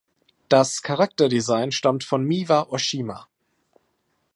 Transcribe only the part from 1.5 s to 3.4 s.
stammt von Miwa Oshima.